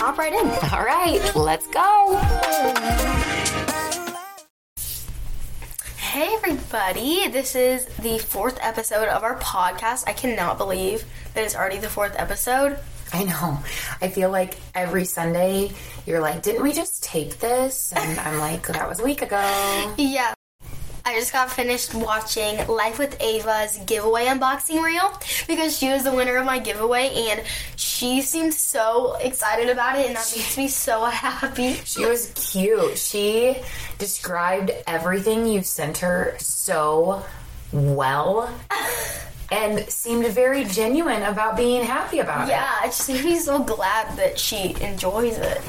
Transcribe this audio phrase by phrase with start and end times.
[0.00, 0.48] hop right in.
[0.72, 2.16] All right, let's go.
[5.98, 7.28] Hey, everybody.
[7.28, 10.04] This is the fourth episode of our podcast.
[10.08, 12.78] I cannot believe that it's already the fourth episode.
[13.12, 13.58] I know.
[14.00, 15.70] I feel like every Sunday
[16.06, 17.92] you're like, didn't we just tape this?
[17.92, 19.94] And I'm like, that was a week ago.
[19.98, 20.32] Yeah.
[21.02, 26.12] I just got finished watching Life with Ava's giveaway unboxing reel because she was the
[26.12, 27.42] winner of my giveaway and
[27.74, 27.89] she
[28.22, 31.74] seemed so excited about it and that makes me so happy.
[31.84, 32.96] She was cute.
[32.96, 33.56] She
[33.98, 37.22] described everything you sent her so
[37.72, 38.52] well
[39.52, 42.52] and seemed very genuine about being happy about it.
[42.52, 45.60] Yeah, it just made me so glad that she enjoys it.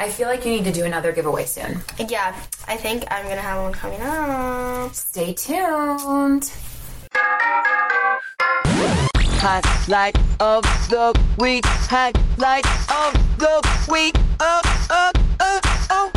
[0.00, 1.80] I feel like you need to do another giveaway soon.
[2.08, 2.34] Yeah,
[2.66, 4.94] I think I'm gonna have one coming up.
[4.94, 6.50] Stay tuned.
[9.40, 11.64] Highlight of the week.
[11.64, 14.16] Highlight of the week.
[14.40, 16.12] Oh, oh, oh, oh.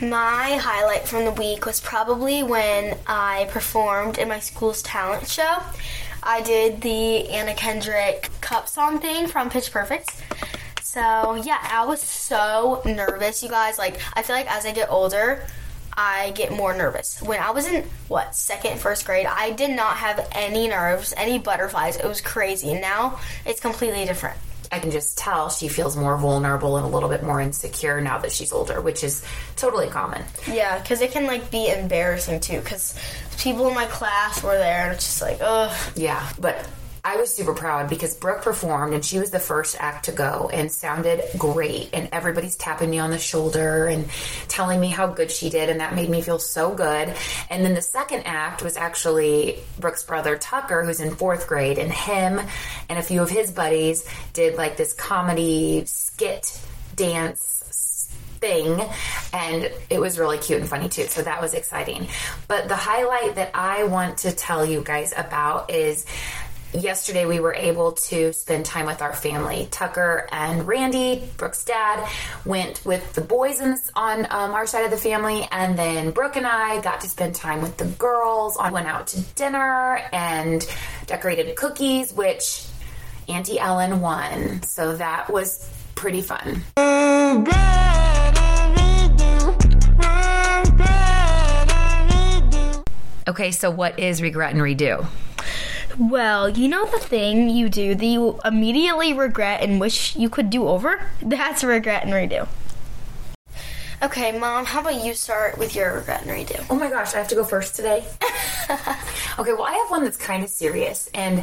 [0.00, 5.56] My highlight from the week was probably when I performed in my school's talent show.
[6.22, 10.22] I did the Anna Kendrick cup song thing from Pitch Perfect.
[10.84, 13.76] So, yeah, I was so nervous, you guys.
[13.76, 15.44] Like, I feel like as I get older,
[16.00, 17.20] I get more nervous.
[17.20, 21.40] When I was in, what, second, first grade, I did not have any nerves, any
[21.40, 21.96] butterflies.
[21.96, 22.70] It was crazy.
[22.70, 24.38] And now it's completely different.
[24.70, 28.18] I can just tell she feels more vulnerable and a little bit more insecure now
[28.18, 29.24] that she's older, which is
[29.56, 30.22] totally common.
[30.46, 32.60] Yeah, because it can, like, be embarrassing, too.
[32.60, 32.94] Because
[33.38, 35.76] people in my class were there, and it's just like, ugh.
[35.96, 36.64] Yeah, but
[37.08, 40.50] I was super proud because Brooke performed and she was the first act to go
[40.52, 41.88] and sounded great.
[41.94, 44.10] And everybody's tapping me on the shoulder and
[44.48, 45.70] telling me how good she did.
[45.70, 47.14] And that made me feel so good.
[47.48, 51.90] And then the second act was actually Brooke's brother Tucker, who's in fourth grade, and
[51.90, 52.42] him
[52.90, 56.60] and a few of his buddies did like this comedy skit
[56.94, 57.54] dance
[58.38, 58.80] thing
[59.32, 62.06] and it was really cute and funny too so that was exciting
[62.46, 66.06] but the highlight that i want to tell you guys about is
[66.72, 69.68] yesterday we were able to spend time with our family.
[69.70, 72.08] Tucker and Randy, Brooke's dad,
[72.44, 76.36] went with the boys this, on um, our side of the family, and then Brooke
[76.36, 78.56] and I got to spend time with the girls.
[78.58, 80.68] I went out to dinner and
[81.06, 82.64] decorated cookies, which
[83.28, 84.62] Auntie Ellen won.
[84.62, 86.62] So that was pretty fun.
[93.28, 95.06] Okay, so what is regret and redo?
[95.98, 100.48] Well, you know the thing you do that you immediately regret and wish you could
[100.48, 101.02] do over?
[101.20, 102.46] That's regret and redo.
[104.00, 106.64] Okay, Mom, how about you start with your regret and redo?
[106.70, 108.04] Oh my gosh, I have to go first today?
[109.40, 111.10] okay, well, I have one that's kind of serious.
[111.14, 111.42] And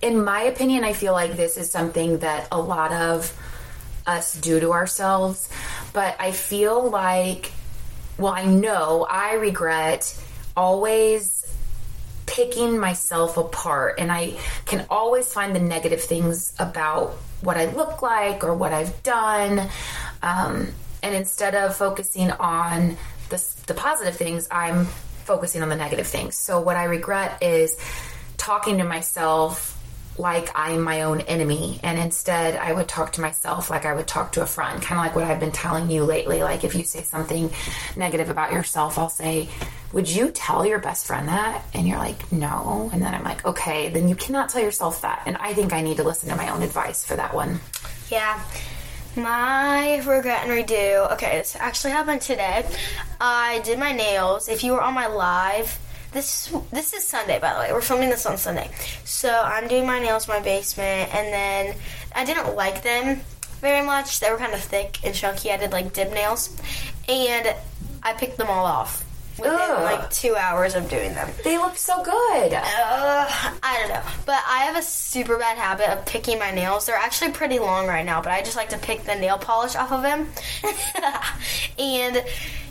[0.00, 3.32] in my opinion, I feel like this is something that a lot of
[4.04, 5.48] us do to ourselves.
[5.92, 7.52] But I feel like,
[8.18, 10.20] well, I know I regret
[10.56, 11.42] always
[12.32, 17.10] picking myself apart and I can always find the negative things about
[17.42, 19.68] what I look like or what I've done.
[20.22, 20.68] Um,
[21.02, 22.96] and instead of focusing on
[23.28, 24.86] the, the positive things, I'm
[25.24, 26.34] focusing on the negative things.
[26.34, 27.76] So what I regret is
[28.38, 29.78] talking to myself
[30.18, 31.80] like I'm my own enemy.
[31.82, 34.98] And instead, I would talk to myself like I would talk to a friend, kind
[34.98, 36.42] of like what I've been telling you lately.
[36.42, 37.50] Like, if you say something
[37.96, 39.48] negative about yourself, I'll say,
[39.92, 41.64] Would you tell your best friend that?
[41.74, 42.90] And you're like, No.
[42.92, 45.22] And then I'm like, Okay, then you cannot tell yourself that.
[45.26, 47.60] And I think I need to listen to my own advice for that one.
[48.10, 48.42] Yeah.
[49.14, 51.12] My regret and redo.
[51.12, 52.66] Okay, this actually happened today.
[53.20, 54.48] I did my nails.
[54.48, 55.78] If you were on my live,
[56.12, 57.72] this this is Sunday by the way.
[57.72, 58.70] We're filming this on Sunday.
[59.04, 61.76] So I'm doing my nails in my basement and then
[62.14, 63.20] I didn't like them
[63.60, 64.20] very much.
[64.20, 65.50] They were kind of thick and chunky.
[65.50, 66.56] I did like dip nails.
[67.08, 67.54] And
[68.02, 69.04] I picked them all off
[69.38, 69.82] within Ugh.
[69.82, 71.30] like two hours of doing them.
[71.44, 72.52] They look so good.
[72.52, 73.28] Uh,
[73.62, 74.02] I don't know.
[74.26, 76.86] But I have a super bad habit of picking my nails.
[76.86, 79.74] They're actually pretty long right now, but I just like to pick the nail polish
[79.74, 80.28] off of them.
[81.78, 82.24] and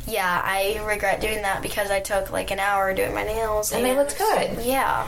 [0.08, 3.72] yeah, I regret doing that because I took like an hour doing my nails.
[3.72, 4.64] And they looked good.
[4.64, 5.08] Yeah.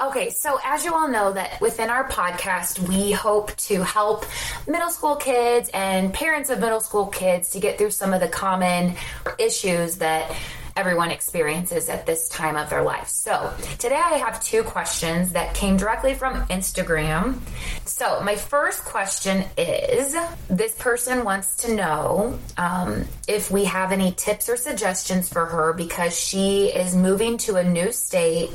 [0.00, 4.24] Okay, so as you all know, that within our podcast, we hope to help
[4.66, 8.28] middle school kids and parents of middle school kids to get through some of the
[8.28, 8.94] common
[9.38, 10.34] issues that
[10.74, 13.08] everyone experiences at this time of their life.
[13.08, 17.38] So today I have two questions that came directly from Instagram.
[17.84, 20.16] So my first question is
[20.48, 25.74] this person wants to know um, if we have any tips or suggestions for her
[25.74, 28.48] because she is moving to a new state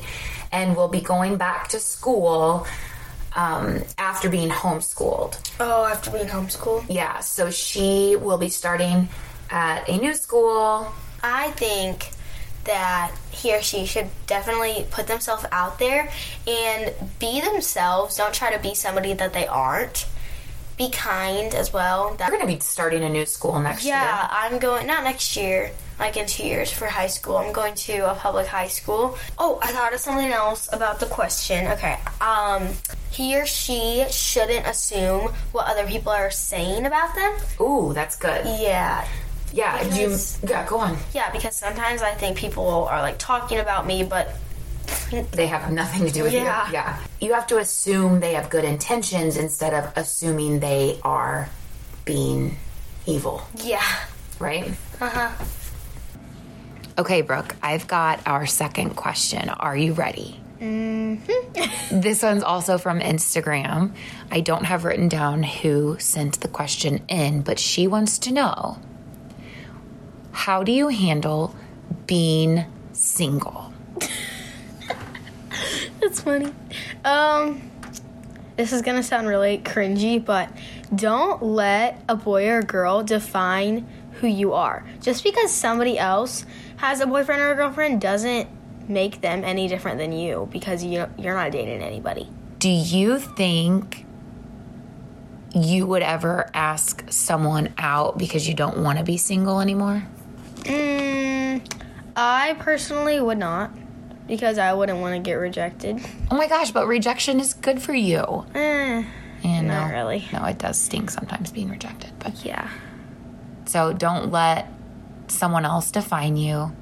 [0.56, 2.66] and will be going back to school
[3.36, 5.38] um, after being homeschooled.
[5.60, 6.86] Oh, after being homeschooled?
[6.90, 9.10] Yeah, so she will be starting
[9.50, 10.88] at a new school.
[11.22, 12.12] I think
[12.63, 16.10] that he or she should definitely put themselves out there
[16.48, 18.16] and be themselves.
[18.16, 20.07] Don't try to be somebody that they aren't.
[20.78, 22.16] Be kind as well.
[22.16, 24.30] That, We're going to be starting a new school next yeah, year.
[24.31, 27.38] I'm going, not next year, like in two years for high school.
[27.38, 29.18] I'm going to a public high school.
[29.38, 31.68] Oh, I thought of something else about the question.
[31.74, 31.97] Okay.
[32.21, 32.68] Um,
[33.12, 37.33] he or she shouldn't assume what other people are saying about them.
[37.62, 38.45] Ooh, that's good.
[38.45, 39.07] Yeah.
[39.53, 40.97] Yeah, you, yeah, go on.
[41.13, 44.27] Yeah, because sometimes I think people are like talking about me, but
[45.31, 46.68] They have nothing to do with Yeah.
[46.68, 46.74] you.
[46.74, 47.00] Yeah.
[47.21, 51.47] You have to assume they have good intentions instead of assuming they are
[52.03, 52.57] being
[53.06, 53.81] evil, yeah.
[54.39, 54.74] right?
[55.00, 55.30] Uh huh.
[56.97, 59.50] Okay, Brooke, I've got our second question.
[59.50, 60.39] Are you ready?
[60.62, 62.00] Mm-hmm.
[62.00, 63.94] this one's also from Instagram.
[64.31, 68.80] I don't have written down who sent the question in, but she wants to know
[70.31, 71.53] how do you handle
[72.07, 72.63] being
[72.94, 73.74] single?
[76.00, 76.53] That's funny.
[77.03, 77.69] Um,
[78.56, 80.50] this is gonna sound really cringy, but
[80.94, 84.86] don't let a boy or a girl define who you are.
[85.01, 86.45] Just because somebody else
[86.85, 88.47] has a boyfriend or a girlfriend doesn't
[88.87, 92.29] make them any different than you because you you're not dating anybody.
[92.59, 94.05] Do you think
[95.55, 100.03] you would ever ask someone out because you don't want to be single anymore?
[100.59, 101.61] Mm,
[102.15, 103.71] I personally would not
[104.27, 105.99] because I wouldn't want to get rejected.
[106.29, 108.45] Oh my gosh, but rejection is good for you.
[108.53, 109.03] Eh,
[109.43, 110.27] Not really.
[110.31, 112.11] No, it does stink sometimes being rejected.
[112.19, 112.69] But yeah.
[113.65, 114.67] so don't let
[115.27, 116.75] someone else define you.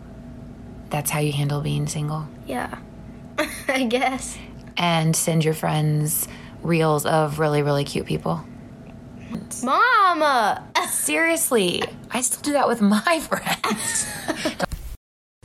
[0.89, 2.27] That's how you handle being single.
[2.45, 2.77] Yeah.
[3.67, 4.37] I guess.
[4.77, 6.27] And send your friends
[6.61, 8.43] reels of really, really cute people.
[9.63, 10.63] Mama.
[10.89, 14.07] Seriously, I still do that with my friends.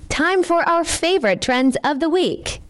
[0.09, 2.61] Time for our favorite trends of the week.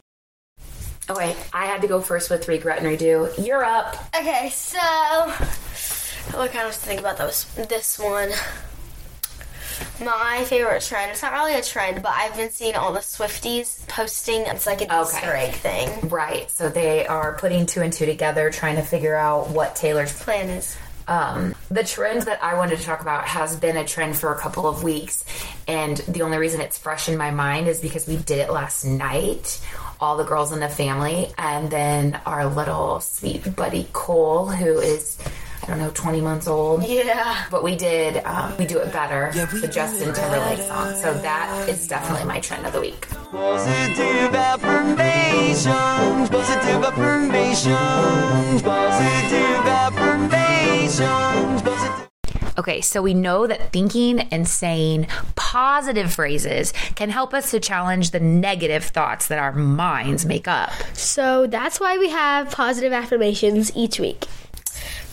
[1.08, 3.44] oh wait, I had to go first with regret and redo.
[3.44, 3.96] You're up.
[4.16, 4.78] Okay, so
[6.36, 7.44] what kind of think about those?
[7.68, 8.30] This one.
[10.04, 11.10] My favorite trend.
[11.10, 14.42] It's not really a trend, but I've been seeing all the Swifties posting.
[14.42, 15.00] It's like an Okay.
[15.02, 16.08] Easter egg thing.
[16.08, 16.50] Right.
[16.50, 20.48] So they are putting two and two together, trying to figure out what Taylor's Plan
[20.50, 20.76] is.
[21.08, 24.38] Um, the trend that I wanted to talk about has been a trend for a
[24.38, 25.24] couple of weeks,
[25.66, 28.84] and the only reason it's fresh in my mind is because we did it last
[28.84, 29.58] night,
[30.00, 35.16] all the girls in the family, and then our little sweet buddy Cole, who is
[35.68, 36.82] I don't know, 20 months old.
[36.88, 37.44] Yeah.
[37.50, 40.94] But we did, um, we do it better, yeah, the Justin Timberlake song.
[40.94, 43.06] So that is definitely my trend of the week.
[43.30, 45.68] Positive affirmations,
[46.30, 52.08] positive affirmations, positive affirmations, positive.
[52.58, 55.06] Okay, so we know that thinking and saying
[55.36, 60.72] positive phrases can help us to challenge the negative thoughts that our minds make up.
[60.94, 64.24] So that's why we have positive affirmations each week.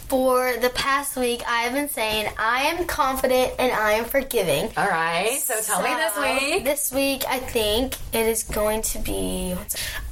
[0.08, 4.72] For the past week, I have been saying I am confident and I am forgiving.
[4.78, 6.64] All right, so tell me this week.
[6.64, 9.56] This week, I think it is going to be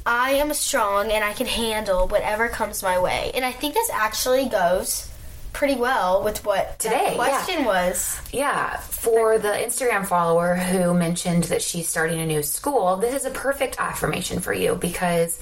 [0.04, 3.30] I am strong and I can handle whatever comes my way.
[3.34, 5.08] And I think this actually goes
[5.52, 8.20] pretty well with what Today, the question was.
[8.32, 13.26] Yeah, for the Instagram follower who mentioned that she's starting a new school, this is
[13.26, 15.38] a perfect affirmation for you because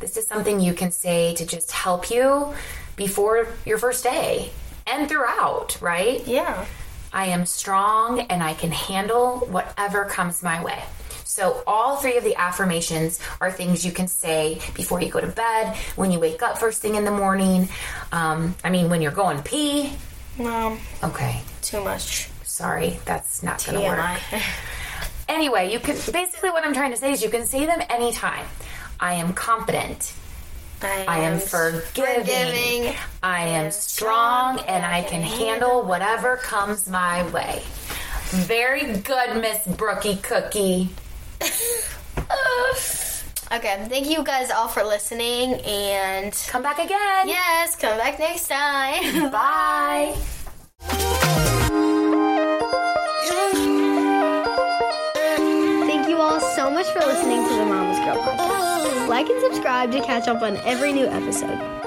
[0.00, 2.52] this is something you can say to just help you
[2.96, 4.50] before your first day
[4.86, 6.26] and throughout, right?
[6.26, 6.64] Yeah.
[7.12, 10.82] I am strong and I can handle whatever comes my way.
[11.24, 15.26] So, all three of the affirmations are things you can say before you go to
[15.26, 17.68] bed, when you wake up first thing in the morning.
[18.12, 19.92] Um, I mean, when you're going pee.
[20.38, 22.28] Mom, Okay, too much.
[22.42, 24.42] sorry, that's not going to work.
[25.28, 28.46] Anyway, you can basically what I'm trying to say is you can say them anytime.
[29.00, 30.14] I am confident.
[30.82, 32.24] I am forgiving.
[32.24, 32.94] forgiving.
[33.22, 37.62] I am strong and I can handle whatever comes my way.
[38.30, 40.90] Very good, Miss Brookie Cookie.
[43.52, 47.28] Okay, thank you guys all for listening and Come back again.
[47.28, 49.30] yes, come back next time.
[49.30, 50.16] Bye.
[56.36, 59.08] All so much for listening to the Mama's Girl podcast.
[59.08, 61.85] Like and subscribe to catch up on every new episode.